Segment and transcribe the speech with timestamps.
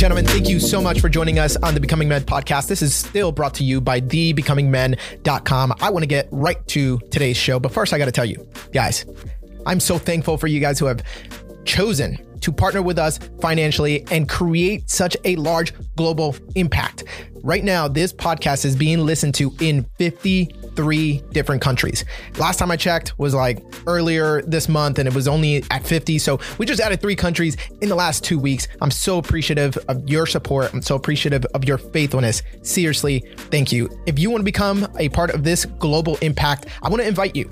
[0.00, 2.68] gentlemen, thank you so much for joining us on the Becoming Men podcast.
[2.68, 5.74] This is still brought to you by thebecomingmen.com.
[5.78, 8.48] I want to get right to today's show, but first I got to tell you,
[8.72, 9.04] guys,
[9.66, 11.02] I'm so thankful for you guys who have
[11.66, 17.04] chosen to partner with us financially and create such a large global impact.
[17.42, 19.84] Right now, this podcast is being listened to in
[20.70, 22.04] 53 different countries.
[22.38, 26.18] Last time I checked was like earlier this month and it was only at 50.
[26.18, 28.68] So we just added three countries in the last two weeks.
[28.80, 30.72] I'm so appreciative of your support.
[30.72, 32.42] I'm so appreciative of your faithfulness.
[32.62, 33.20] Seriously,
[33.50, 33.88] thank you.
[34.06, 37.36] If you want to become a part of this global impact, I want to invite
[37.36, 37.50] you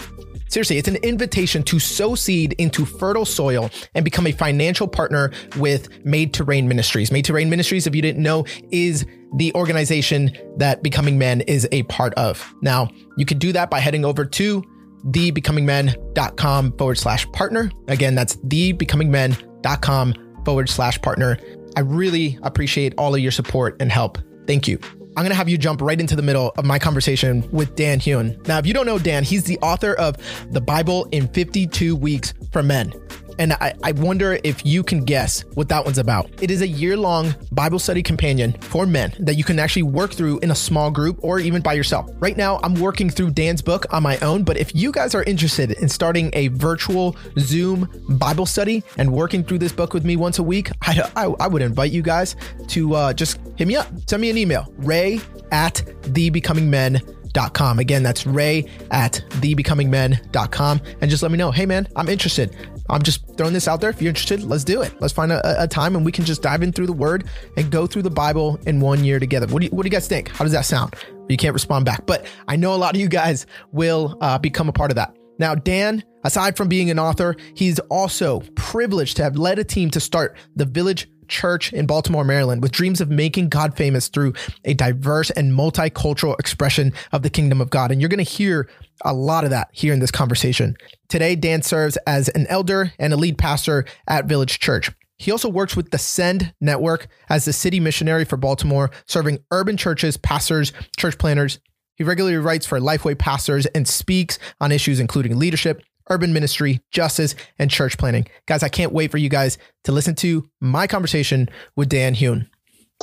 [0.49, 5.31] Seriously, it's an invitation to sow seed into fertile soil and become a financial partner
[5.57, 7.13] with Made to Reign Ministries.
[7.13, 11.69] Made to Reign Ministries, if you didn't know, is the organization that Becoming Men is
[11.73, 12.55] a part of.
[12.63, 14.63] Now, you can do that by heading over to
[15.07, 17.71] thebecomingmen.com forward slash partner.
[17.89, 21.39] Again, that's thebecomingmen.com forward slash partner.
[21.77, 24.19] I really appreciate all of your support and help.
[24.47, 24.79] Thank you.
[25.19, 27.99] I'm going to have you jump right into the middle of my conversation with Dan
[27.99, 28.47] Hyun.
[28.47, 30.17] Now, if you don't know Dan, he's the author of
[30.53, 32.93] The Bible in 52 Weeks for Men.
[33.39, 36.31] And I, I wonder if you can guess what that one's about.
[36.43, 40.13] It is a year long Bible study companion for men that you can actually work
[40.13, 42.11] through in a small group or even by yourself.
[42.19, 45.23] Right now, I'm working through Dan's book on my own, but if you guys are
[45.25, 50.17] interested in starting a virtual Zoom Bible study and working through this book with me
[50.17, 52.37] once a week, I, I, I would invite you guys
[52.69, 55.21] to uh, just hit me up, send me an email, ray
[55.53, 57.79] at thebecomingmen.com.
[57.79, 60.81] Again, that's ray at thebecomingmen.com.
[61.01, 62.57] And just let me know, hey man, I'm interested.
[62.89, 63.91] I'm just throwing this out there.
[63.91, 64.99] If you're interested, let's do it.
[65.01, 67.25] Let's find a, a, time and we can just dive in through the word
[67.57, 69.47] and go through the Bible in one year together.
[69.47, 70.29] What do you, what do you guys think?
[70.29, 70.95] How does that sound?
[71.29, 74.69] You can't respond back, but I know a lot of you guys will uh, become
[74.69, 75.15] a part of that.
[75.39, 79.91] Now, Dan, aside from being an author, he's also privileged to have led a team
[79.91, 84.33] to start the Village Church in Baltimore, Maryland, with dreams of making God famous through
[84.65, 87.91] a diverse and multicultural expression of the kingdom of God.
[87.91, 88.69] And you're going to hear
[89.05, 90.77] a lot of that here in this conversation.
[91.09, 94.91] Today, Dan serves as an elder and a lead pastor at Village Church.
[95.19, 99.77] He also works with the Send Network as the city missionary for Baltimore, serving urban
[99.77, 101.59] churches, pastors, church planners.
[101.97, 107.35] He regularly writes for Lifeway pastors and speaks on issues including leadership, urban ministry, justice,
[107.59, 108.27] and church planning.
[108.47, 112.49] Guys, I can't wait for you guys to listen to my conversation with Dan Hyun.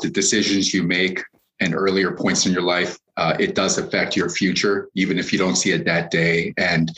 [0.01, 1.23] The decisions you make
[1.59, 5.39] and earlier points in your life, uh, it does affect your future, even if you
[5.39, 6.53] don't see it that day.
[6.57, 6.91] And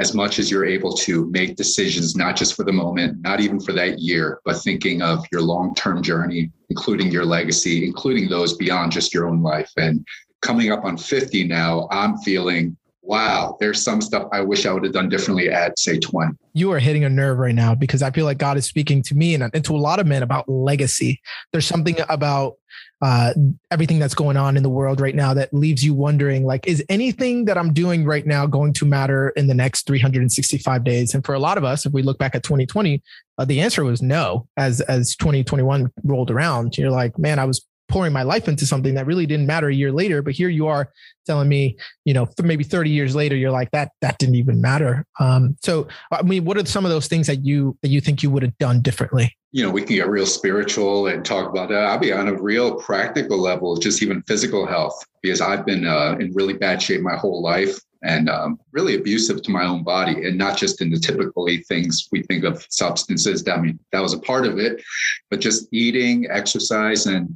[0.00, 3.60] as much as you're able to make decisions, not just for the moment, not even
[3.60, 8.56] for that year, but thinking of your long term journey, including your legacy, including those
[8.56, 9.70] beyond just your own life.
[9.76, 10.04] And
[10.42, 14.84] coming up on 50 now, I'm feeling wow, there's some stuff I wish I would
[14.84, 16.32] have done differently at say 20.
[16.54, 19.14] You are hitting a nerve right now because I feel like God is speaking to
[19.14, 21.20] me and, and to a lot of men about legacy.
[21.52, 22.54] There's something about
[23.02, 23.34] uh,
[23.70, 26.82] everything that's going on in the world right now that leaves you wondering like, is
[26.88, 31.14] anything that I'm doing right now going to matter in the next 365 days?
[31.14, 33.02] And for a lot of us, if we look back at 2020,
[33.36, 34.46] uh, the answer was no.
[34.56, 38.94] As as 2021 rolled around, you're like, man, I was pouring my life into something
[38.94, 40.90] that really didn't matter a year later but here you are
[41.26, 45.04] telling me you know maybe 30 years later you're like that that didn't even matter.
[45.20, 48.22] Um, so i mean what are some of those things that you that you think
[48.22, 49.36] you would have done differently?
[49.52, 51.84] You know we can get real spiritual and talk about that.
[51.84, 56.16] I'll be on a real practical level just even physical health because i've been uh,
[56.20, 60.26] in really bad shape my whole life and um, really abusive to my own body
[60.26, 63.42] and not just in the typically things we think of substances.
[63.48, 64.82] I mean that was a part of it
[65.30, 67.34] but just eating exercise and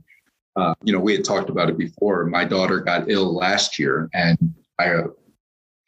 [0.59, 2.25] uh, you know, we had talked about it before.
[2.27, 4.37] My daughter got ill last year, and
[4.81, 5.07] I, uh,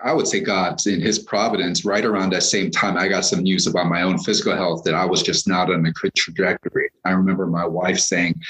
[0.01, 1.85] I would say God's in His providence.
[1.85, 4.95] Right around that same time, I got some news about my own physical health that
[4.95, 6.89] I was just not on a good trajectory.
[7.05, 8.41] I remember my wife saying,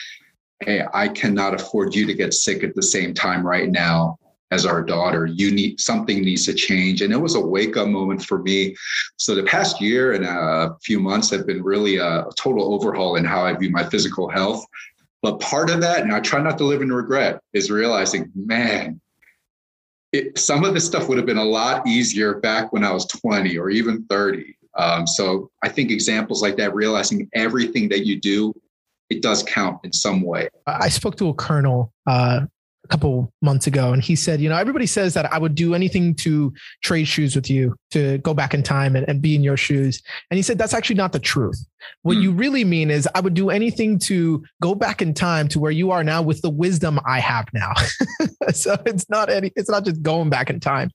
[0.61, 4.19] "Hey, I cannot afford you to get sick at the same time right now."
[4.53, 7.87] as our daughter you need something needs to change and it was a wake up
[7.87, 8.75] moment for me
[9.17, 13.25] so the past year and a few months have been really a total overhaul in
[13.25, 14.67] how i view my physical health
[15.23, 19.01] but part of that, and I try not to live in regret, is realizing, man,
[20.13, 23.07] it, some of this stuff would have been a lot easier back when I was
[23.07, 24.57] 20 or even 30.
[24.77, 28.55] Um, so I think examples like that, realizing everything that you do,
[29.11, 30.49] it does count in some way.
[30.67, 32.47] I spoke to a colonel uh,
[32.91, 36.15] couple months ago and he said you know everybody says that i would do anything
[36.15, 36.53] to
[36.83, 40.03] trade shoes with you to go back in time and, and be in your shoes.
[40.31, 41.65] And he said that's actually not the truth.
[42.03, 42.23] What mm.
[42.23, 45.71] you really mean is i would do anything to go back in time to where
[45.71, 47.73] you are now with the wisdom i have now.
[48.53, 50.91] So it's not any it's not just going back in time.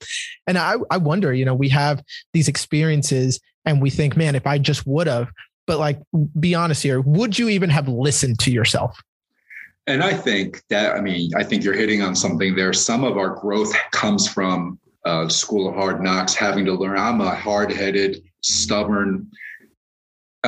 [0.48, 2.04] And i i wonder you know we have
[2.34, 5.30] these experiences and we think man if i just would have
[5.68, 6.00] but like
[6.40, 9.00] be honest here would you even have listened to yourself
[9.88, 12.74] And I think that, I mean, I think you're hitting on something there.
[12.74, 16.98] Some of our growth comes from uh, School of Hard Knocks, having to learn.
[16.98, 19.30] I'm a hard headed, stubborn,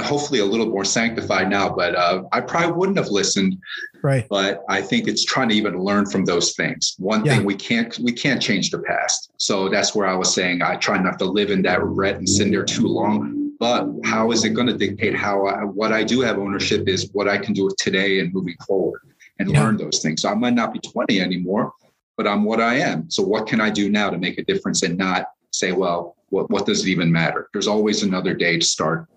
[0.03, 3.57] hopefully a little more sanctified now, but uh, I probably wouldn't have listened.
[4.03, 4.27] Right.
[4.29, 6.95] But I think it's trying to even learn from those things.
[6.97, 7.35] One yeah.
[7.35, 9.31] thing we can't we can't change the past.
[9.37, 12.29] So that's where I was saying I try not to live in that regret and
[12.29, 13.53] sit there too long.
[13.59, 17.09] But how is it going to dictate how I, what I do have ownership is
[17.13, 19.01] what I can do today and moving forward
[19.39, 19.63] and yeah.
[19.63, 20.21] learn those things.
[20.21, 21.73] So I might not be 20 anymore,
[22.15, 23.09] but I'm what I am.
[23.09, 26.49] So what can I do now to make a difference and not say, well, what,
[26.49, 27.47] what does it even matter?
[27.53, 29.07] There's always another day to start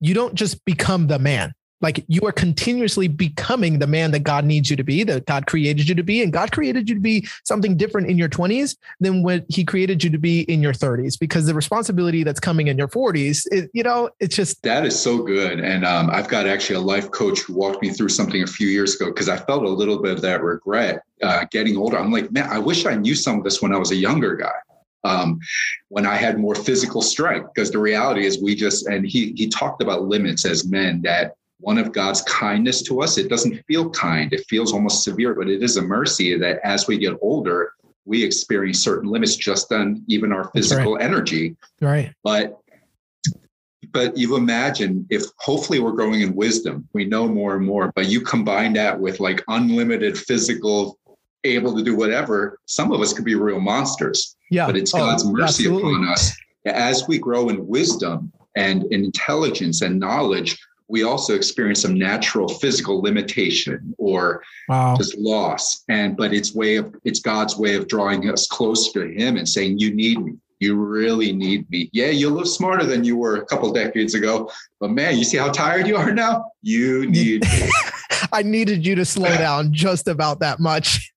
[0.00, 1.54] you don't just become the man.
[1.80, 5.46] Like you are continuously becoming the man that God needs you to be, that God
[5.46, 6.22] created you to be.
[6.22, 10.02] And God created you to be something different in your 20s than what he created
[10.02, 13.70] you to be in your 30s, because the responsibility that's coming in your 40s, it,
[13.74, 14.62] you know, it's just.
[14.62, 15.60] That is so good.
[15.60, 18.68] And um, I've got actually a life coach who walked me through something a few
[18.68, 21.98] years ago because I felt a little bit of that regret uh, getting older.
[21.98, 24.34] I'm like, man, I wish I knew some of this when I was a younger
[24.36, 24.52] guy
[25.06, 25.38] um,
[25.88, 27.50] when I had more physical strength.
[27.54, 31.36] Because the reality is, we just and he he talked about limits as men that
[31.58, 33.18] one of God's kindness to us.
[33.18, 36.86] It doesn't feel kind; it feels almost severe, but it is a mercy that as
[36.86, 37.72] we get older,
[38.04, 41.04] we experience certain limits just on even our physical right.
[41.04, 41.56] energy.
[41.80, 42.12] Right.
[42.22, 42.58] But
[43.92, 48.06] but you imagine if hopefully we're growing in wisdom, we know more and more, but
[48.08, 50.98] you combine that with like unlimited physical
[51.44, 54.36] able to do whatever, some of us could be real monsters.
[54.50, 54.66] Yeah.
[54.66, 55.94] But it's oh, God's mercy absolutely.
[55.94, 56.36] upon us.
[56.66, 63.02] As we grow in wisdom and intelligence and knowledge, we also experience some natural physical
[63.02, 64.96] limitation or wow.
[64.96, 65.84] just loss.
[65.88, 69.48] And but it's way of it's God's way of drawing us closer to Him and
[69.48, 70.34] saying, "You need me.
[70.60, 71.90] You really need me.
[71.92, 74.50] Yeah, you look smarter than you were a couple decades ago,
[74.80, 76.50] but man, you see how tired you are now.
[76.62, 77.70] You need me.
[78.32, 81.12] I needed you to slow down just about that much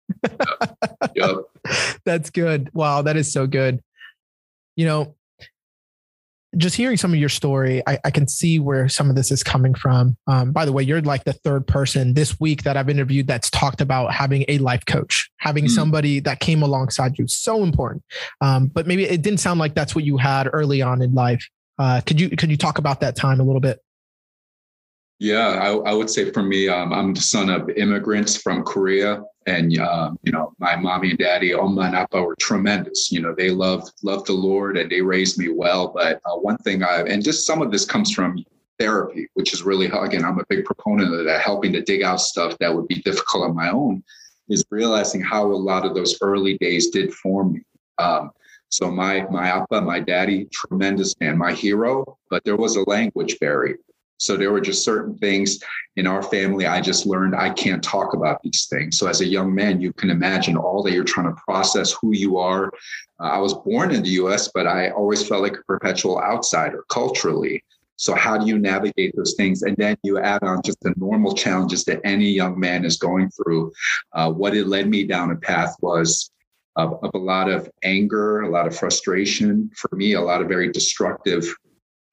[1.16, 1.36] yep.
[2.06, 2.70] That's good.
[2.74, 3.82] Wow, that is so good.
[4.76, 5.16] You know,
[6.58, 9.44] just hearing some of your story, I, I, can see where some of this is
[9.44, 10.18] coming from.
[10.28, 13.50] Um, by the way, you're like the third person this week that I've interviewed that's
[13.52, 15.70] talked about having a life coach, having mm.
[15.70, 17.28] somebody that came alongside you.
[17.28, 18.04] So important.
[18.42, 21.48] Um, but maybe it didn't sound like that's what you had early on in life.
[21.78, 23.80] Uh, could you could you talk about that time a little bit?
[25.20, 29.22] Yeah, I, I would say for me, um, I'm the son of immigrants from Korea,
[29.48, 33.12] and uh, you know, my mommy and daddy, Oma and Appa, were tremendous.
[33.12, 35.90] You know, they loved loved the Lord and they raised me well.
[35.90, 38.46] But uh, one thing I and just some of this comes from
[38.80, 42.22] therapy, which is really again, I'm a big proponent of that, helping to dig out
[42.22, 44.02] stuff that would be difficult on my own,
[44.48, 47.62] is realizing how a lot of those early days did form me.
[47.98, 48.32] Um,
[48.70, 53.38] so my my Appa, my daddy, tremendous man, my hero, but there was a language
[53.40, 53.76] barrier.
[54.20, 55.60] So there were just certain things
[55.96, 58.98] in our family I just learned I can't talk about these things.
[58.98, 62.14] So as a young man, you can imagine all that you're trying to process who
[62.14, 62.72] you are.
[63.20, 66.86] Uh, I was born in the US, but I always felt like a perpetual outsider
[66.90, 67.64] culturally.
[67.96, 69.64] So how do you navigate those things?
[69.64, 73.30] And then you add on just the normal challenges that any young man is going
[73.30, 73.74] through.
[74.14, 76.32] Uh, what it led me down a path was
[76.78, 79.70] of, of, a lot of anger, a lot of frustration.
[79.76, 81.54] For me, a lot of very destructive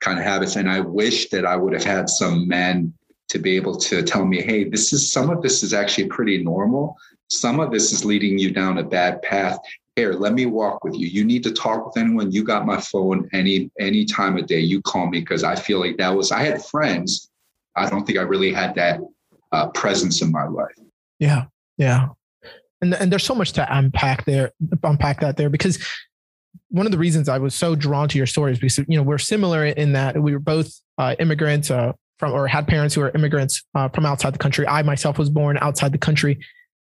[0.01, 0.57] kind of habits.
[0.57, 2.93] And I wish that I would have had some men
[3.29, 6.43] to be able to tell me, hey, this is some of this is actually pretty
[6.43, 6.97] normal.
[7.29, 9.59] Some of this is leading you down a bad path.
[9.97, 11.09] Here, let me walk with you.
[11.09, 12.31] You need to talk with anyone.
[12.31, 14.61] You got my phone any any time of day.
[14.61, 17.31] You call me because I feel like that was I had friends.
[17.75, 19.01] I don't think I really had that
[19.53, 20.77] uh, presence in my life.
[21.19, 21.47] Yeah,
[21.79, 22.09] yeah,
[22.83, 25.79] and and there's so much to unpack there, unpack that there because
[26.71, 29.03] one of the reasons I was so drawn to your story is because you know
[29.03, 33.03] we're similar in that we were both uh, immigrants uh, from or had parents who
[33.03, 34.67] are immigrants uh, from outside the country.
[34.67, 36.39] I myself was born outside the country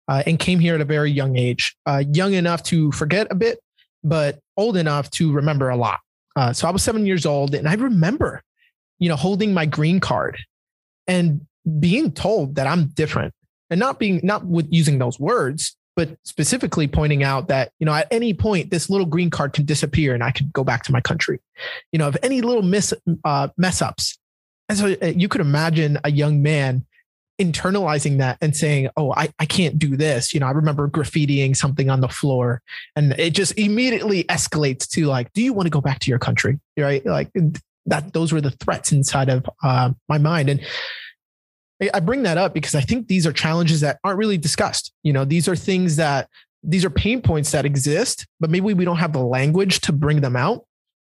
[0.07, 3.35] uh, and came here at a very young age, uh, young enough to forget a
[3.35, 3.59] bit,
[4.03, 5.99] but old enough to remember a lot.
[6.35, 8.41] Uh, so I was seven years old, and I remember,
[8.99, 10.37] you know, holding my green card
[11.07, 11.45] and
[11.79, 13.33] being told that I'm different,
[13.69, 17.93] and not being not with using those words, but specifically pointing out that, you know,
[17.93, 20.91] at any point, this little green card can disappear and I could go back to
[20.91, 21.39] my country.
[21.91, 22.93] You know, if any little miss,
[23.23, 24.17] uh, mess ups.
[24.69, 26.85] And so uh, you could imagine a young man
[27.39, 30.33] internalizing that and saying, Oh, I, I can't do this.
[30.33, 32.61] You know, I remember graffitiing something on the floor
[32.95, 36.19] and it just immediately escalates to like, do you want to go back to your
[36.19, 36.59] country?
[36.77, 37.05] Right.
[37.05, 37.31] Like
[37.87, 40.49] that, those were the threats inside of uh, my mind.
[40.49, 40.61] And
[41.93, 44.93] I bring that up because I think these are challenges that aren't really discussed.
[45.03, 46.29] You know, these are things that
[46.63, 50.21] these are pain points that exist, but maybe we don't have the language to bring
[50.21, 50.65] them out.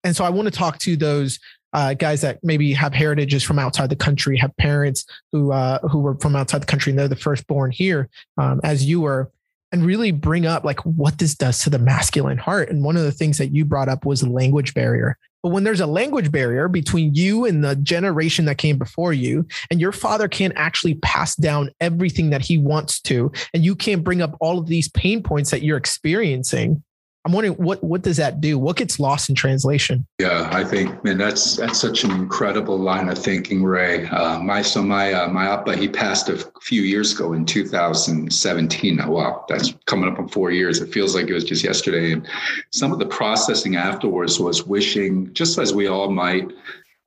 [0.04, 1.40] And so I want to talk to those
[1.74, 6.00] uh, guys that maybe have heritages from outside the country, have parents who uh, who
[6.00, 9.32] were from outside the country and they're the firstborn here, um, as you were,
[9.72, 12.70] and really bring up like what this does to the masculine heart.
[12.70, 15.18] And one of the things that you brought up was language barrier.
[15.48, 19.48] But when there's a language barrier between you and the generation that came before you,
[19.72, 24.04] and your father can't actually pass down everything that he wants to, and you can't
[24.04, 26.84] bring up all of these pain points that you're experiencing,
[27.28, 28.58] I'm wondering what what does that do?
[28.58, 30.08] What gets lost in translation?
[30.18, 34.08] Yeah, I think man, that's that's such an incredible line of thinking, Ray.
[34.08, 39.02] Uh, my so my uh, my appa he passed a few years ago in 2017.
[39.02, 40.80] Oh, wow, that's coming up in four years.
[40.80, 42.14] It feels like it was just yesterday.
[42.14, 42.26] And
[42.72, 46.50] some of the processing afterwards was wishing, just as we all might.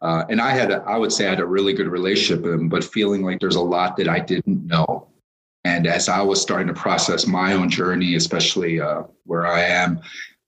[0.03, 2.55] Uh, and I had, a, I would say, I had a really good relationship with
[2.55, 5.10] him, but feeling like there's a lot that I didn't know
[5.64, 10.00] and as I was starting to process my own journey, especially uh, where I am,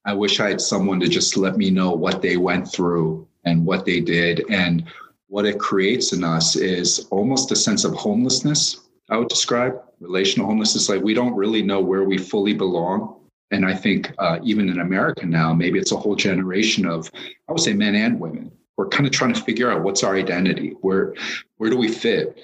[0.04, 3.64] I wish I had someone to just let me know what they went through and
[3.64, 4.44] what they did.
[4.50, 4.84] And
[5.28, 9.80] what it creates in us is almost a sense of homelessness, I would describe.
[10.00, 13.20] Relational homelessness, like we don't really know where we fully belong.
[13.52, 17.10] And I think uh, even in America now, maybe it's a whole generation of,
[17.48, 18.50] I would say, men and women.
[18.76, 21.14] We're kind of trying to figure out what's our identity, where
[21.58, 22.40] where do we fit,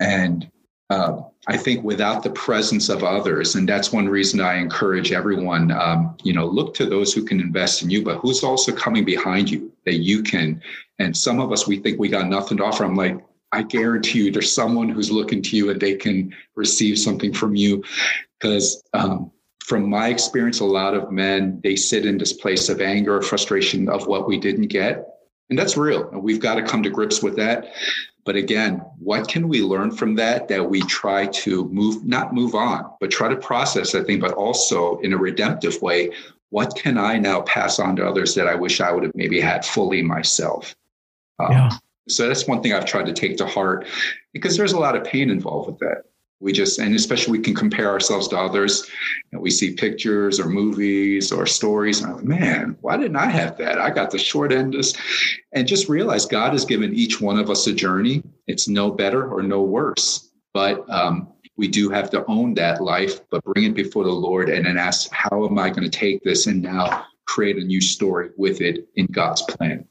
[0.00, 0.50] and
[0.90, 5.70] uh, I think without the presence of others, and that's one reason I encourage everyone,
[5.70, 9.04] um, you know, look to those who can invest in you, but who's also coming
[9.04, 10.62] behind you that you can.
[10.98, 12.84] And some of us, we think we got nothing to offer.
[12.84, 13.18] I'm like,
[13.52, 17.54] I guarantee you, there's someone who's looking to you and they can receive something from
[17.54, 17.82] you.
[18.38, 19.30] Because um,
[19.64, 23.22] from my experience, a lot of men, they sit in this place of anger or
[23.22, 25.06] frustration of what we didn't get.
[25.50, 26.08] And that's real.
[26.10, 27.72] And we've got to come to grips with that.
[28.28, 32.54] But again, what can we learn from that that we try to move, not move
[32.54, 36.10] on, but try to process that thing, but also in a redemptive way,
[36.50, 39.40] what can I now pass on to others that I wish I would have maybe
[39.40, 40.76] had fully myself?
[41.38, 41.70] Um, yeah.
[42.10, 43.86] So that's one thing I've tried to take to heart
[44.34, 46.04] because there's a lot of pain involved with that
[46.40, 48.88] we just and especially we can compare ourselves to others.
[49.32, 53.26] And we see pictures or movies or stories and I'm like, man why didn't i
[53.26, 53.78] have that?
[53.78, 54.96] I got the short end of this
[55.52, 58.22] and just realize god has given each one of us a journey.
[58.46, 63.20] It's no better or no worse but um, we do have to own that life
[63.30, 66.22] but bring it before the lord and then ask how am i going to take
[66.22, 69.86] this and now create a new story with it in god's plan?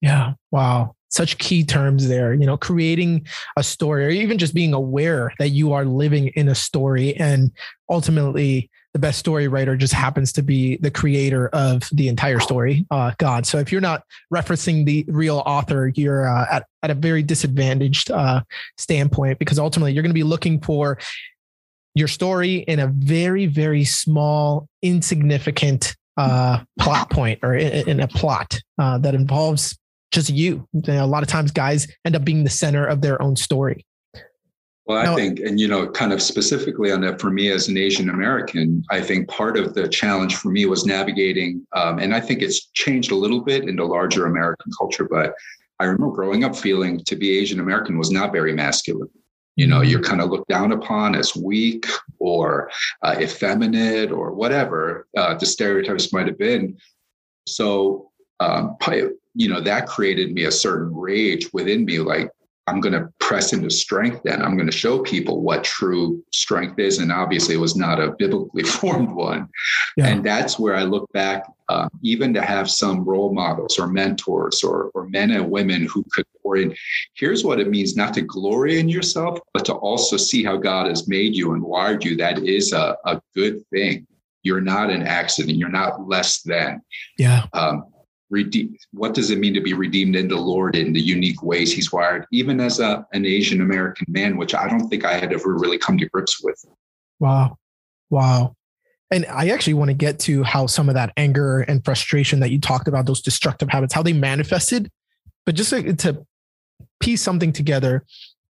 [0.00, 0.34] Yeah.
[0.52, 5.32] Wow such key terms there you know creating a story or even just being aware
[5.38, 7.50] that you are living in a story and
[7.88, 12.86] ultimately the best story writer just happens to be the creator of the entire story
[12.90, 13.46] uh, god.
[13.46, 18.10] So if you're not referencing the real author you're uh, at, at a very disadvantaged
[18.10, 18.42] uh,
[18.76, 20.98] standpoint because ultimately you're going to be looking for
[21.94, 28.08] your story in a very very small insignificant uh, plot point or in, in a
[28.08, 29.78] plot uh, that involves
[30.10, 30.66] just you.
[30.72, 33.84] know A lot of times, guys end up being the center of their own story.
[34.86, 37.68] Well, I now, think, and you know, kind of specifically on that for me as
[37.68, 42.14] an Asian American, I think part of the challenge for me was navigating, um, and
[42.14, 45.34] I think it's changed a little bit into larger American culture, but
[45.78, 49.10] I remember growing up feeling to be Asian American was not very masculine.
[49.56, 51.84] You know, you're kind of looked down upon as weak
[52.18, 52.70] or
[53.02, 56.78] uh, effeminate or whatever uh, the stereotypes might have been.
[57.46, 58.10] So
[58.40, 58.76] um,
[59.38, 62.00] you know, that created me a certain rage within me.
[62.00, 62.28] Like,
[62.66, 64.42] I'm going to press into strength then.
[64.42, 66.98] I'm going to show people what true strength is.
[66.98, 69.48] And obviously, it was not a biblically formed one.
[69.96, 70.08] Yeah.
[70.08, 74.64] And that's where I look back, uh, even to have some role models or mentors
[74.64, 76.74] or, or men and women who could pour in.
[77.14, 80.88] Here's what it means not to glory in yourself, but to also see how God
[80.88, 82.16] has made you and wired you.
[82.16, 84.04] That is a, a good thing.
[84.42, 85.58] You're not an accident.
[85.58, 86.82] You're not less than.
[87.18, 87.46] Yeah.
[87.52, 87.84] Um,
[88.30, 91.72] redeem what does it mean to be redeemed in the lord in the unique ways
[91.72, 92.26] he's wired?
[92.30, 95.78] Even as a, an asian american man which i don't think i had ever really
[95.78, 96.62] come to grips with.
[97.18, 97.58] Wow.
[98.10, 98.54] Wow.
[99.10, 102.50] And i actually want to get to how some of that anger and frustration that
[102.50, 104.90] you talked about those destructive habits how they manifested.
[105.46, 106.26] But just to, to
[107.00, 108.04] piece something together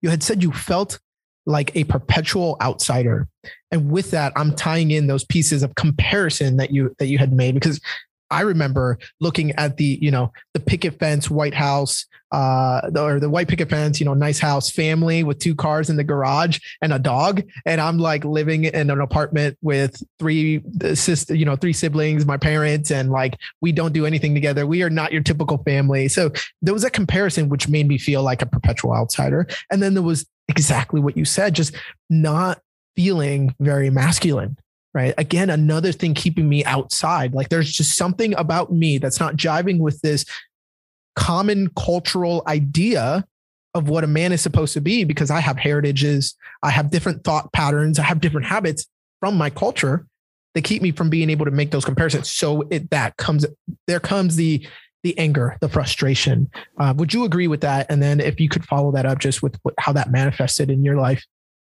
[0.02, 1.00] you had said you felt
[1.46, 3.28] like a perpetual outsider.
[3.72, 7.34] And with that i'm tying in those pieces of comparison that you that you had
[7.34, 7.82] made because
[8.34, 13.30] I remember looking at the, you know, the picket fence, White House, uh, or the
[13.30, 16.92] white picket fence, you know, nice house, family with two cars in the garage and
[16.92, 17.44] a dog.
[17.68, 20.64] And I'm like living in an apartment with three
[20.96, 24.66] sister, you know, three siblings, my parents, and like we don't do anything together.
[24.66, 26.08] We are not your typical family.
[26.08, 26.32] So
[26.64, 29.48] there was a comparison which made me feel like a perpetual outsider.
[29.72, 31.76] And then there was exactly what you said, just
[32.10, 32.60] not
[32.96, 34.58] feeling very masculine
[34.94, 35.14] right?
[35.18, 37.34] Again, another thing keeping me outside.
[37.34, 40.26] Like there's just something about me that's not jiving with this
[41.16, 43.26] common cultural idea
[43.74, 47.24] of what a man is supposed to be because I have heritages, I have different
[47.24, 48.86] thought patterns, I have different habits
[49.20, 50.06] from my culture
[50.54, 52.30] that keep me from being able to make those comparisons.
[52.30, 53.46] So it that comes
[53.88, 54.66] there comes the
[55.02, 56.50] the anger, the frustration.
[56.78, 57.88] Uh, would you agree with that?
[57.90, 60.96] And then if you could follow that up just with how that manifested in your
[60.96, 61.26] life.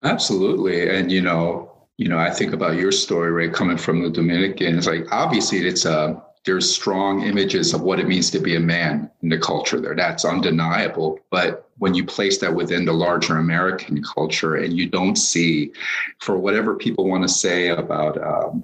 [0.02, 3.52] Absolutely, and you know, you know, I think about your story, right?
[3.52, 8.06] Coming from the Dominican, it's like obviously it's a there's strong images of what it
[8.06, 9.94] means to be a man in the culture there.
[9.94, 11.18] That's undeniable.
[11.30, 15.72] But when you place that within the larger American culture and you don't see,
[16.20, 18.62] for whatever people want to say about, um,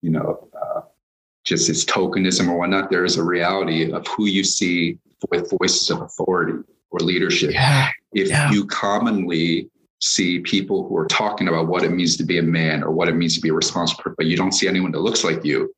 [0.00, 0.80] you know, uh,
[1.44, 4.98] just its tokenism or whatnot, there is a reality of who you see
[5.30, 6.54] with voices of authority
[6.90, 7.52] or leadership.
[7.52, 7.90] Yeah.
[8.14, 8.50] If Yeah.
[8.50, 9.68] you commonly
[10.02, 13.08] see people who are talking about what it means to be a man or what
[13.08, 15.72] it means to be a responsible, but you don't see anyone that looks like you,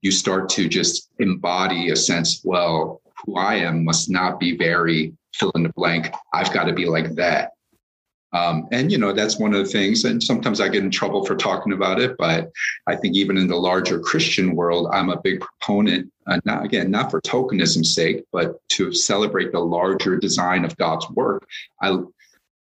[0.00, 5.12] you start to just embody a sense, well, who I am must not be very
[5.34, 6.14] fill in the blank.
[6.32, 7.50] I've got to be like that.
[8.32, 11.24] Um, and you know that's one of the things and sometimes i get in trouble
[11.24, 12.50] for talking about it but
[12.88, 16.90] i think even in the larger christian world i'm a big proponent uh, not again
[16.90, 21.46] not for tokenism's sake but to celebrate the larger design of god's work
[21.80, 21.96] i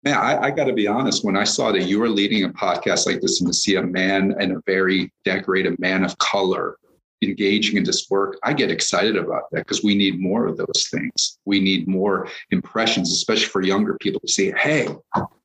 [0.07, 2.49] man i, I got to be honest when i saw that you were leading a
[2.49, 6.77] podcast like this and to see a man and a very decorated man of color
[7.21, 10.87] engaging in this work, I get excited about that because we need more of those
[10.91, 11.39] things.
[11.45, 14.89] We need more impressions, especially for younger people to see, hey,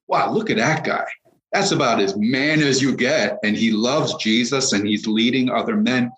[0.08, 1.06] wow, look at that guy.
[1.52, 3.38] That's about as man as you get.
[3.42, 6.10] And he loves Jesus and he's leading other men.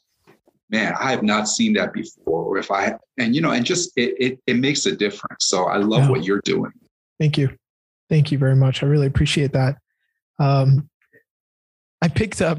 [0.71, 2.43] Man, I have not seen that before.
[2.45, 5.47] Or if I and you know, and just it it, it makes a difference.
[5.47, 6.11] So I love Yeah.
[6.11, 6.73] what you're doing.
[7.21, 7.51] Thank you.
[8.09, 8.83] Thank you very much.
[8.83, 9.77] I really appreciate that.
[10.39, 10.89] Um,
[12.03, 12.59] I picked up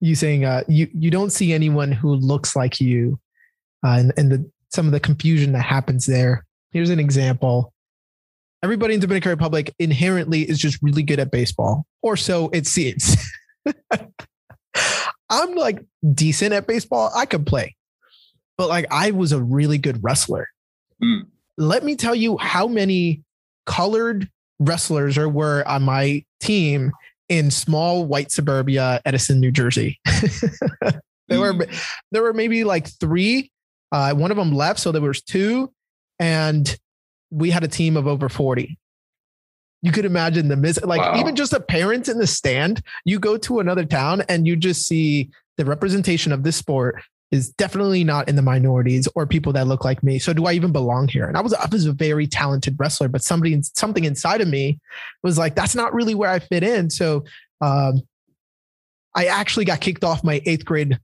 [0.00, 3.18] you saying uh, you you don't see anyone who looks like you,
[3.84, 6.44] uh, and, and the some of the confusion that happens there.
[6.70, 7.72] Here's an example.
[8.62, 13.16] Everybody in Dominican Republic inherently is just really good at baseball, or so it seems.
[15.28, 17.10] I'm like decent at baseball.
[17.14, 17.76] I could play,
[18.56, 20.48] but like I was a really good wrestler.
[21.02, 21.20] Hmm.
[21.58, 23.22] Let me tell you how many
[23.64, 26.92] colored wrestlers or were on my team
[27.28, 30.00] in small white suburbia, Edison, New Jersey.
[31.28, 31.66] there were
[32.12, 33.50] there were maybe like three.
[33.92, 35.72] Uh, one of them left, so there was two,
[36.18, 36.76] and
[37.30, 38.78] we had a team of over forty.
[39.82, 41.18] You could imagine the mis like Wow.
[41.20, 42.82] even just a parent in the stand.
[43.04, 47.50] You go to another town and you just see the representation of this sport is
[47.50, 50.18] definitely not in the minorities or people that look like me.
[50.18, 51.26] So do I even belong here?
[51.26, 54.78] And I was I was a very talented wrestler, but somebody something inside of me
[55.22, 56.88] was like, that's not really where I fit in.
[56.90, 57.24] So
[57.60, 58.02] um,
[59.14, 60.98] I actually got kicked off my eighth grade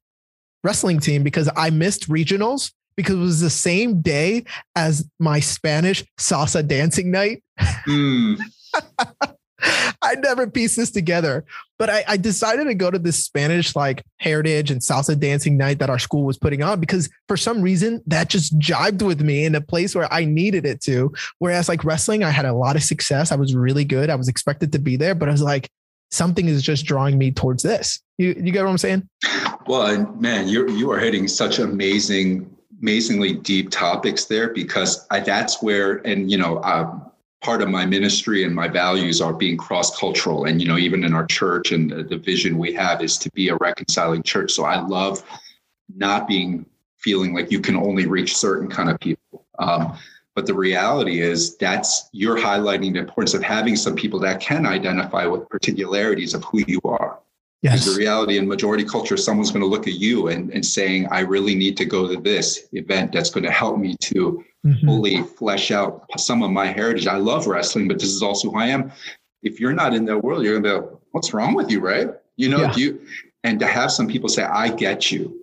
[0.63, 4.45] wrestling team because I missed regionals because it was the same day
[4.77, 7.43] as my Spanish salsa dancing night.
[7.59, 8.35] Hmm.
[10.03, 11.45] I never pieced this together,
[11.79, 15.79] but I, I decided to go to this Spanish like heritage and salsa dancing night
[15.79, 19.45] that our school was putting on because for some reason that just jived with me
[19.45, 21.13] in a place where I needed it to.
[21.39, 23.33] Whereas like wrestling, I had a lot of success.
[23.33, 24.11] I was really good.
[24.11, 25.71] I was expected to be there, but I was like,
[26.11, 28.01] something is just drawing me towards this.
[28.19, 29.09] You you get what I'm saying?
[29.67, 35.63] Well, man, you you are hitting such amazing, amazingly deep topics there because I, that's
[35.63, 36.93] where, and you know, uh,
[37.43, 41.05] part of my ministry and my values are being cross cultural, and you know, even
[41.05, 44.53] in our church and the, the vision we have is to be a reconciling church.
[44.53, 45.23] So I love
[45.95, 46.65] not being
[46.99, 49.45] feeling like you can only reach certain kind of people.
[49.59, 49.99] Um,
[50.35, 54.65] but the reality is that's you're highlighting the importance of having some people that can
[54.65, 57.02] identify with particularities of who you are.
[57.63, 61.07] Because the reality in majority culture, someone's going to look at you and, and saying,
[61.13, 64.85] I really need to go to this event that's going to help me to Mhm.
[64.85, 67.09] fully flesh out some of my heritage.
[67.09, 68.93] I love wrestling, but this is also who I am.
[69.43, 71.81] If you're not in that world, you're going to be like, what's wrong with you,
[71.81, 72.11] right?
[72.37, 72.77] You know, Yeah.
[72.77, 73.01] you
[73.43, 75.37] and to have some people say, I get you,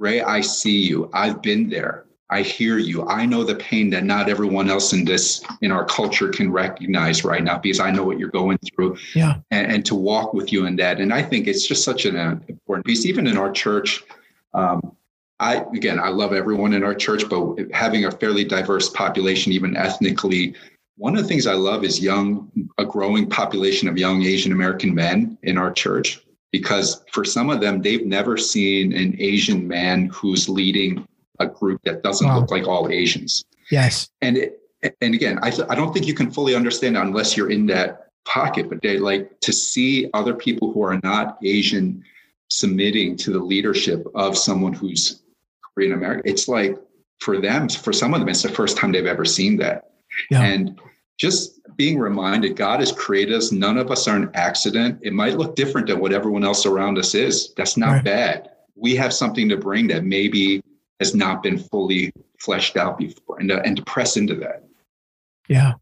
[0.00, 1.08] Ray, I see you.
[1.12, 2.04] I've been there.
[2.30, 3.06] I hear you.
[3.06, 7.24] I know the pain that not everyone else in this in our culture can recognize
[7.24, 9.36] right now because I know what you're going through Yeah.
[9.50, 11.00] and, and to walk with you in that.
[11.00, 14.04] And I think it's just such an uh, important piece, even in our church.
[14.52, 14.94] Um,
[15.40, 19.76] I again, I love everyone in our church, but having a fairly diverse population, even
[19.76, 20.54] ethnically,
[20.96, 24.94] one of the things I love is young, a growing population of young Asian American
[24.94, 26.20] men in our church.
[26.50, 31.06] Because for some of them, they've never seen an Asian man who's leading
[31.40, 32.40] a group that doesn't Wow.
[32.40, 34.08] look like all Asians Yes.
[34.22, 34.60] and it,
[35.00, 38.08] and again I, th- I don't think you can fully understand unless you're in that
[38.24, 42.04] pocket but they like to see other people who are not asian
[42.48, 45.22] submitting to the leadership of someone who's
[45.74, 46.76] korean american it's like
[47.20, 49.90] for them, for some of them, it's the first time they've ever seen that.
[50.30, 50.42] Yeah.
[50.44, 50.80] And
[51.18, 53.50] just being reminded God has created us.
[53.50, 55.00] None of us are an accident.
[55.02, 57.52] It might look different than what everyone else around us is.
[57.56, 58.04] That's not right.
[58.04, 58.50] bad.
[58.76, 60.62] We have something to bring that maybe
[61.00, 64.64] has not been fully fleshed out before and, uh, and to press into that.
[65.48, 65.74] Yeah.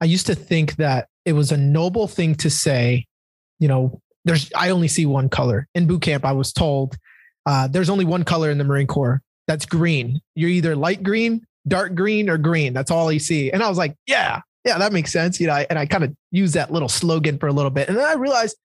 [0.00, 3.06] I used to think that it was a noble thing to say,
[3.58, 5.66] you know, there's, I only see one color.
[5.74, 6.96] In boot camp, I was told
[7.46, 10.20] uh, there's only one color in the Marine Corps that's green.
[10.34, 12.72] You're either light green, dark green, or green.
[12.72, 13.50] That's all you see.
[13.50, 15.40] And I was like, yeah, yeah, that makes sense.
[15.40, 17.88] You know, and I kind of used that little slogan for a little bit.
[17.88, 18.56] And then I realized,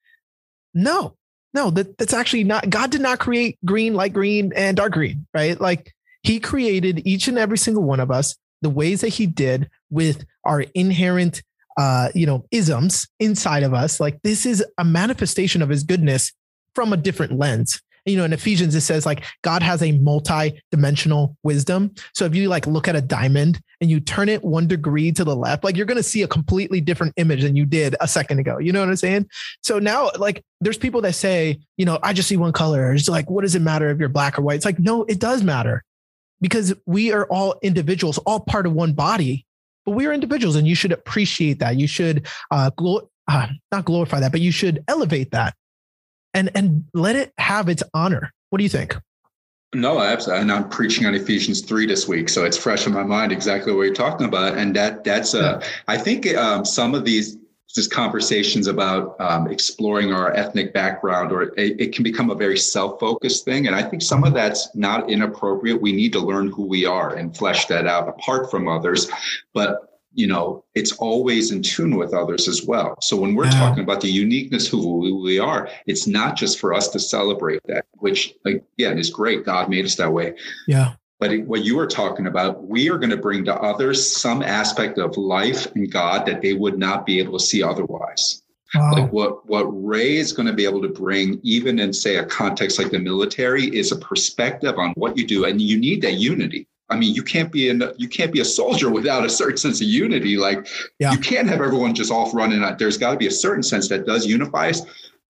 [0.73, 1.15] no,
[1.53, 5.25] no, that, that's actually not, God did not create green, light green, and dark green,
[5.33, 5.59] right?
[5.59, 9.69] Like he created each and every single one of us the ways that he did
[9.89, 11.43] with our inherent
[11.77, 13.99] uh, you know, isms inside of us.
[13.99, 16.31] Like this is a manifestation of his goodness
[16.75, 17.81] from a different lens.
[18.05, 21.91] You know, in Ephesians, it says like God has a multi-dimensional wisdom.
[22.13, 25.23] So if you like look at a diamond and you turn it one degree to
[25.23, 28.07] the left, like you're going to see a completely different image than you did a
[28.07, 28.57] second ago.
[28.57, 29.29] You know what I'm saying?
[29.61, 32.93] So now, like, there's people that say, you know, I just see one color.
[32.93, 34.55] It's like, what does it matter if you're black or white?
[34.55, 35.83] It's like, no, it does matter
[36.41, 39.45] because we are all individuals, all part of one body,
[39.85, 41.77] but we are individuals and you should appreciate that.
[41.77, 45.55] You should, uh, glo- uh, not glorify that, but you should elevate that
[46.33, 48.31] and, and let it have its honor.
[48.49, 48.97] What do you think?
[49.73, 50.43] No, absolutely.
[50.43, 53.73] And I'm preaching on Ephesians three this week, so it's fresh in my mind exactly
[53.73, 54.55] what you're talking about.
[54.55, 57.37] And that that's uh, I think um, some of these
[57.73, 62.57] just conversations about um, exploring our ethnic background, or it, it, can become a very
[62.57, 63.65] self-focused thing.
[63.65, 64.35] And I think some of mm-hmm.
[64.35, 65.81] that's not inappropriate.
[65.81, 69.09] We need to learn who we are and flesh that out apart from others.
[69.53, 72.95] But you know, it's always in tune with others as well.
[73.01, 73.59] So when we're yeah.
[73.59, 77.85] talking about the uniqueness who we are, it's not just for us to celebrate that,
[77.93, 79.45] which again is great.
[79.45, 80.35] God made us that way.
[80.67, 80.93] Yeah.
[81.19, 84.97] But what you were talking about, we are going to bring to others some aspect
[84.97, 88.41] of life and God that they would not be able to see otherwise.
[88.75, 88.91] Wow.
[88.93, 92.25] Like what what Ray is going to be able to bring, even in say a
[92.25, 96.13] context like the military, is a perspective on what you do, and you need that
[96.13, 96.67] unity.
[96.93, 99.81] I mean, you can't be in you can't be a soldier without a certain sense
[99.81, 100.37] of unity.
[100.37, 100.67] Like
[100.99, 101.11] yeah.
[101.11, 102.63] you can't have everyone just off running.
[102.77, 104.81] There's got to be a certain sense that does unify us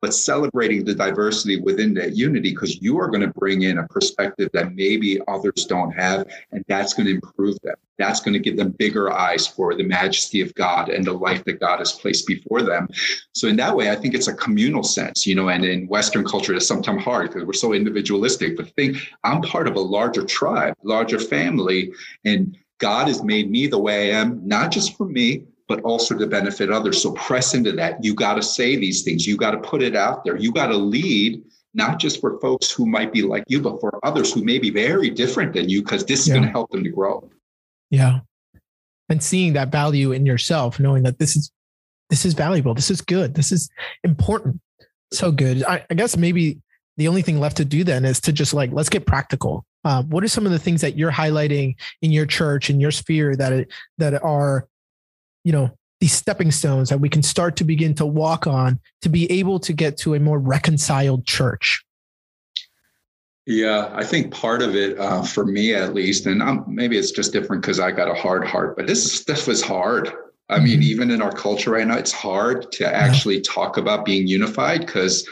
[0.04, 3.88] but celebrating the diversity within that unity because you are going to bring in a
[3.88, 7.76] perspective that maybe others don't have and that's going to improve them.
[7.98, 11.46] That's going to give them bigger eyes for the majesty of god and the life
[11.46, 12.90] that god has placed before them.
[13.32, 16.26] So in that way i think it's a communal sense you know and in western
[16.26, 20.26] culture it's sometimes hard because we're so individualistic but think i'm part of a larger
[20.26, 21.94] tribe larger family
[22.26, 26.18] and god has made me the way i am not just for me but also
[26.18, 27.02] to benefit others.
[27.02, 28.04] So press into that.
[28.04, 29.26] You got to say these things.
[29.26, 30.38] You got to put it out there.
[30.38, 31.42] You got to lead,
[31.74, 34.70] not just for folks who might be like you, but for others who may be
[34.70, 36.36] very different than you, because this is yeah.
[36.36, 37.30] going to help them to grow.
[37.90, 38.20] Yeah.
[39.10, 41.52] And seeing that value in yourself, knowing that this is
[42.10, 43.70] this is valuable, this is good, this is
[44.04, 44.60] important.
[45.12, 45.64] So good.
[45.64, 46.60] I, I guess maybe
[46.98, 49.66] the only thing left to do then is to just like let's get practical.
[49.86, 52.92] Uh, what are some of the things that you're highlighting in your church in your
[52.92, 54.68] sphere that it, that are
[55.44, 59.10] you know, these stepping stones that we can start to begin to walk on to
[59.10, 61.84] be able to get to a more reconciled church?
[63.46, 67.12] Yeah, I think part of it, uh, for me at least, and I'm, maybe it's
[67.12, 70.12] just different because I got a hard heart, but this stuff is hard.
[70.50, 70.84] I mean, mm-hmm.
[70.84, 75.28] even in our culture right now, it's hard to actually talk about being unified because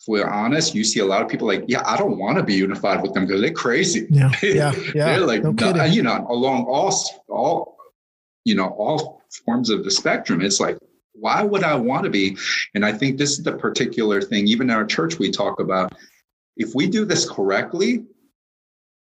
[0.00, 2.42] if we're honest, you see a lot of people like, yeah, I don't want to
[2.42, 4.06] be unified with them because they're crazy.
[4.08, 5.04] Yeah, yeah, yeah.
[5.06, 6.94] they're like, no, you know, along all,
[7.28, 7.76] all,
[8.44, 10.40] you know, all forms of the spectrum.
[10.40, 10.78] It's like,
[11.12, 12.36] why would I want to be?
[12.74, 15.94] And I think this is the particular thing, even in our church, we talk about
[16.56, 18.04] if we do this correctly,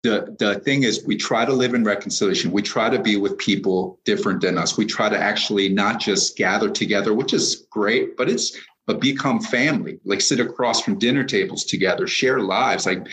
[0.02, 3.36] the, the thing is we try to live in reconciliation we try to be with
[3.38, 8.16] people different than us we try to actually not just gather together which is great
[8.16, 13.04] but it's but become family like sit across from dinner tables together share lives like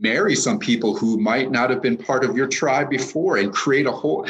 [0.00, 3.86] marry some people who might not have been part of your tribe before and create
[3.86, 4.26] a whole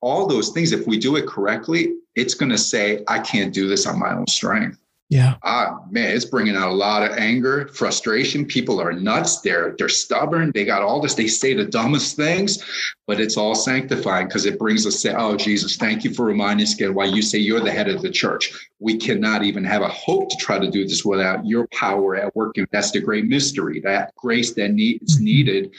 [0.00, 3.66] all those things if we do it correctly it's going to say i can't do
[3.68, 4.78] this on my own strength
[5.10, 5.34] yeah.
[5.42, 8.46] Ah, man, it's bringing out a lot of anger, frustration.
[8.46, 9.42] People are nuts.
[9.42, 10.50] They're they're stubborn.
[10.54, 11.14] They got all this.
[11.14, 12.64] They say the dumbest things,
[13.06, 16.64] but it's all sanctifying because it brings us to, oh, Jesus, thank you for reminding
[16.64, 18.70] us again why you say you're the head of the church.
[18.78, 22.34] We cannot even have a hope to try to do this without your power at
[22.34, 22.56] work.
[22.56, 25.24] And that's the great mystery, that grace that needs mm-hmm.
[25.24, 25.74] needed.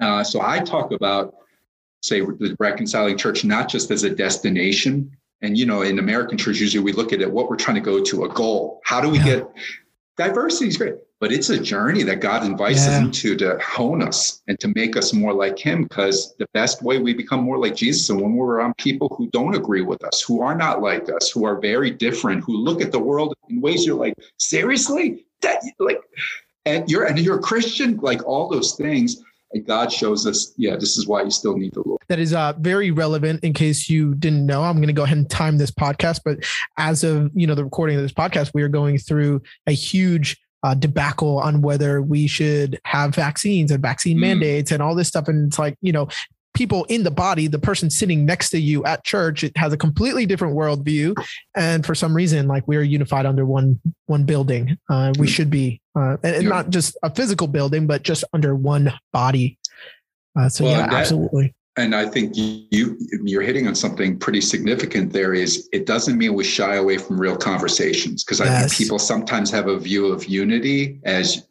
[0.00, 1.34] Uh, so I talk about,
[2.02, 6.58] say, the reconciling church not just as a destination, and you know, in American church,
[6.58, 8.80] usually we look at it what we're trying to go to a goal.
[8.84, 9.24] How do we yeah.
[9.24, 9.50] get
[10.20, 10.94] diversity is great.
[11.18, 12.92] but it's a journey that God invites yeah.
[12.92, 15.84] us into to hone us and to make us more like Him.
[15.84, 19.28] Because the best way we become more like Jesus is when we're around people who
[19.30, 22.80] don't agree with us, who are not like us, who are very different, who look
[22.82, 26.00] at the world in ways you're like, seriously, that like,
[26.66, 29.22] and you're and you're a Christian, like all those things.
[29.52, 32.00] And God shows us, yeah, this is why you still need the Lord.
[32.08, 33.42] That is uh, very relevant.
[33.42, 36.20] In case you didn't know, I'm going to go ahead and time this podcast.
[36.24, 36.38] But
[36.76, 40.36] as of you know the recording of this podcast, we are going through a huge
[40.62, 44.20] uh, debacle on whether we should have vaccines and vaccine mm.
[44.20, 45.28] mandates and all this stuff.
[45.28, 46.08] And it's like, you know,
[46.60, 49.78] people in the body, the person sitting next to you at church, it has a
[49.78, 51.14] completely different worldview.
[51.56, 54.76] And for some reason, like we are unified under one one building.
[54.90, 55.30] Uh, we mm.
[55.30, 59.58] should be, uh, and, and, not just a physical building, but just under one body.
[60.38, 64.42] Uh, so well, yeah, that, absolutely and I think you you're hitting on something pretty
[64.42, 65.14] significant.
[65.14, 68.48] There is it doesn't mean we shy away from real conversations because yes.
[68.50, 71.46] I think people sometimes have a view of unity as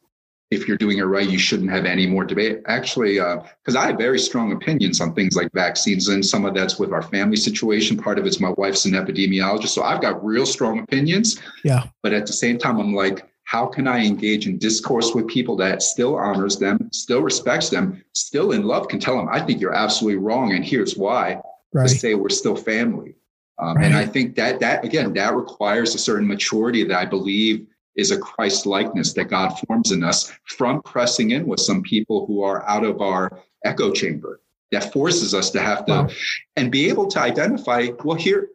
[0.52, 2.62] if you're doing it right, you shouldn't have any more debate.
[2.66, 6.54] Actually, because uh, I have very strong opinions on things like vaccines, and some of
[6.54, 7.98] that's with our family situation.
[7.98, 11.40] Part of it's my wife's an epidemiologist, so I've got real strong opinions.
[11.64, 11.86] Yeah.
[12.02, 15.56] But at the same time, I'm like, how can I engage in discourse with people
[15.58, 19.60] that still honors them, still respects them, still in love can tell them, I think
[19.60, 20.54] you're absolutely wrong.
[20.54, 21.42] And here's why
[21.74, 21.88] right.
[21.88, 23.16] to say we're still family.
[23.58, 23.86] Um, right.
[23.86, 28.12] And I think that that again, that requires a certain maturity that I believe is
[28.12, 32.42] a Christ likeness that God forms in us from pressing in with some people who
[32.42, 36.10] are out of our echo chamber that forces us to have to wow.
[36.56, 38.50] and be able to identify, well, here,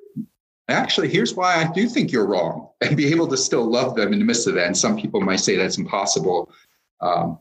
[0.68, 4.12] actually, here's why I do think you're wrong, and be able to still love them
[4.12, 4.66] in the midst of that.
[4.66, 6.52] And some people might say that's impossible.
[7.00, 7.38] Um,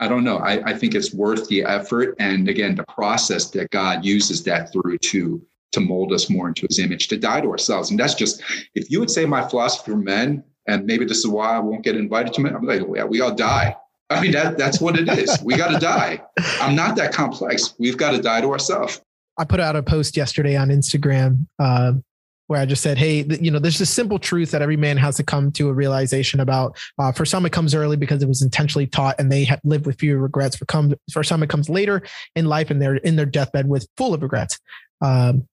[0.00, 0.38] I don't know.
[0.38, 4.72] I, I think it's worth the effort, and again, the process that God uses that
[4.72, 7.90] through to to mold us more into His image, to die to ourselves.
[7.90, 8.42] And that's just
[8.74, 11.82] if you would say my philosophy for men, and maybe this is why I won't
[11.82, 12.54] get invited to men.
[12.54, 13.76] I'm like, yeah, we all die.
[14.10, 15.42] I mean, that that's what it is.
[15.42, 16.22] We got to die.
[16.60, 17.74] I'm not that complex.
[17.78, 19.00] We've got to die to ourselves.
[19.38, 21.94] I put out a post yesterday on Instagram uh,
[22.46, 25.16] where I just said, hey, you know, there's a simple truth that every man has
[25.16, 26.76] to come to a realization about.
[26.98, 29.98] Uh, for some, it comes early because it was intentionally taught and they live with
[29.98, 30.56] fewer regrets.
[30.56, 32.02] For, come, for some, it comes later
[32.36, 34.60] in life and they're in their deathbed with full of regrets.
[35.00, 35.48] Um,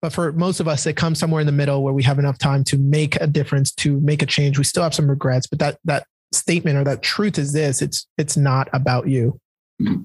[0.00, 2.38] but for most of us, it comes somewhere in the middle where we have enough
[2.38, 4.58] time to make a difference, to make a change.
[4.58, 8.06] We still have some regrets, but that that statement or that truth is this: it's
[8.16, 9.40] it's not about you.
[9.82, 10.02] Mm-hmm.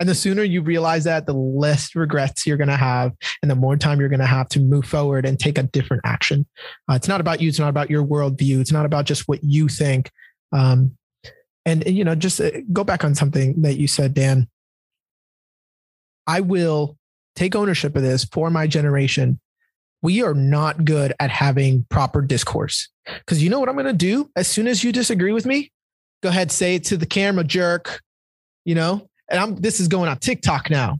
[0.00, 3.54] And the sooner you realize that, the less regrets you're going to have, and the
[3.54, 6.46] more time you're going to have to move forward and take a different action.
[6.90, 7.48] Uh, it's not about you.
[7.48, 8.60] It's not about your worldview.
[8.60, 10.10] It's not about just what you think.
[10.52, 10.96] Um,
[11.64, 14.48] and, and, you know, just uh, go back on something that you said, Dan.
[16.26, 16.98] I will
[17.34, 19.40] take ownership of this for my generation.
[20.02, 22.88] We are not good at having proper discourse.
[23.06, 25.70] Because you know what I'm going to do as soon as you disagree with me?
[26.22, 28.00] Go ahead, say it to the camera, jerk.
[28.64, 30.98] You know, and I'm this is going on TikTok now.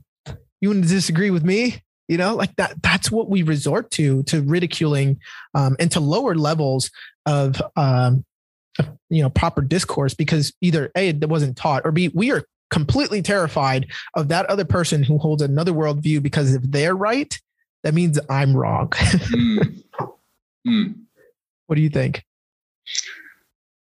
[0.61, 1.81] You want to disagree with me?
[2.07, 2.81] You know, like that.
[2.83, 5.19] That's what we resort to to ridiculing
[5.55, 6.91] um, and to lower levels
[7.25, 8.23] of um,
[9.09, 13.21] you know proper discourse because either a it wasn't taught or b we are completely
[13.21, 17.39] terrified of that other person who holds another worldview because if they're right,
[17.83, 18.89] that means I'm wrong.
[18.89, 19.83] mm.
[20.67, 20.95] Mm.
[21.67, 22.23] What do you think?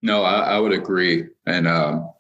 [0.01, 2.11] No, I, I would agree, and um,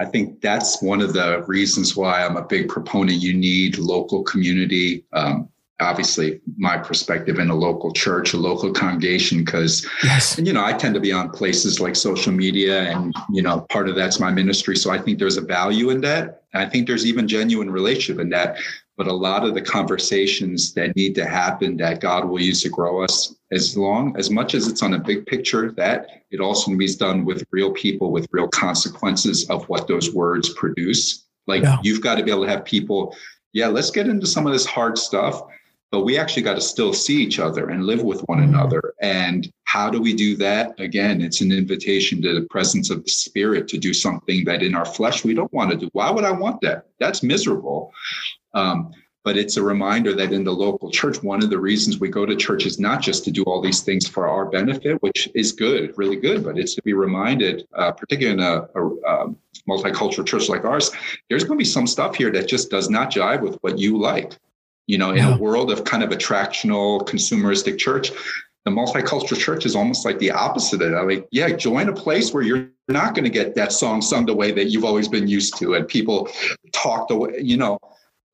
[0.00, 3.20] I think that's one of the reasons why I'm a big proponent.
[3.20, 5.04] You need local community.
[5.12, 5.50] Um,
[5.82, 10.38] obviously, my perspective in a local church, a local congregation, because yes.
[10.38, 13.88] you know I tend to be on places like social media, and you know part
[13.88, 14.76] of that's my ministry.
[14.76, 16.42] So I think there's a value in that.
[16.54, 18.58] I think there's even genuine relationship in that
[18.96, 22.68] but a lot of the conversations that need to happen that God will use to
[22.68, 26.70] grow us as long as much as it's on a big picture that it also
[26.70, 31.78] needs done with real people with real consequences of what those words produce like yeah.
[31.82, 33.16] you've got to be able to have people
[33.52, 35.42] yeah let's get into some of this hard stuff
[35.92, 38.54] but we actually got to still see each other and live with one mm-hmm.
[38.54, 38.94] another.
[39.02, 40.80] And how do we do that?
[40.80, 44.74] Again it's an invitation to the presence of the spirit to do something that in
[44.74, 45.88] our flesh we don't want to do.
[45.92, 46.86] Why would i want that?
[46.98, 47.92] That's miserable.
[48.54, 48.92] Um,
[49.24, 52.26] but it's a reminder that in the local church, one of the reasons we go
[52.26, 55.52] to church is not just to do all these things for our benefit, which is
[55.52, 59.34] good, really good, but it's to be reminded, uh, particularly in a, a, a,
[59.68, 60.90] multicultural church like ours,
[61.28, 63.96] there's going to be some stuff here that just does not jive with what you
[63.96, 64.32] like.
[64.86, 68.10] You know, in a world of kind of attractional, consumeristic church,
[68.64, 71.06] the multicultural church is almost like the opposite of that.
[71.06, 74.34] Like, yeah, join a place where you're not going to get that song sung the
[74.34, 76.28] way that you've always been used to, and people
[76.72, 77.78] talk the way, you know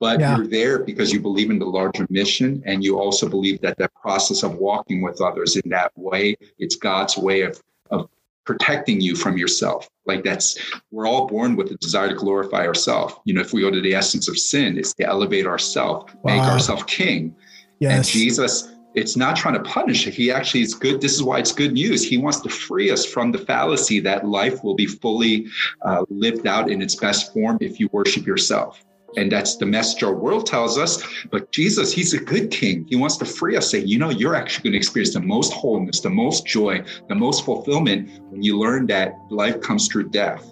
[0.00, 0.36] but yeah.
[0.36, 3.92] you're there because you believe in the larger mission and you also believe that that
[3.94, 8.08] process of walking with others in that way it's god's way of, of
[8.48, 9.86] protecting you from yourself.
[10.06, 10.58] Like that's,
[10.90, 13.14] we're all born with a desire to glorify ourselves.
[13.26, 16.34] You know, if we go to the essence of sin, it's to elevate ourselves, wow.
[16.34, 17.36] make ourselves king.
[17.78, 17.92] Yes.
[17.92, 20.06] And Jesus, it's not trying to punish.
[20.06, 21.02] He actually is good.
[21.02, 22.02] This is why it's good news.
[22.02, 25.46] He wants to free us from the fallacy that life will be fully
[25.82, 28.82] uh, lived out in its best form if you worship yourself.
[29.16, 31.02] And that's the message our world tells us.
[31.30, 32.86] But Jesus, he's a good king.
[32.88, 35.52] He wants to free us, say, you know, you're actually going to experience the most
[35.52, 40.44] wholeness, the most joy, the most fulfillment when you learn that life comes through death.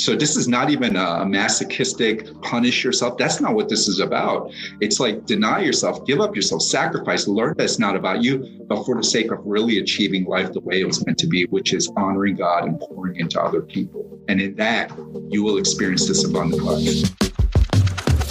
[0.00, 3.18] So this is not even a masochistic punish yourself.
[3.18, 4.50] That's not what this is about.
[4.80, 8.84] It's like deny yourself, give up yourself, sacrifice, learn that it's not about you, but
[8.84, 11.74] for the sake of really achieving life the way it was meant to be, which
[11.74, 14.18] is honoring God and pouring into other people.
[14.28, 14.90] And in that,
[15.28, 17.29] you will experience this abundant life.